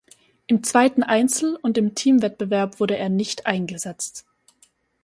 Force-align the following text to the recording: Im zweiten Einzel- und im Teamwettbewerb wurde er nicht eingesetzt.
Im 0.47 0.63
zweiten 0.63 1.03
Einzel- 1.03 1.57
und 1.61 1.77
im 1.77 1.93
Teamwettbewerb 1.93 2.79
wurde 2.79 2.97
er 2.97 3.09
nicht 3.09 3.45
eingesetzt. 3.45 4.25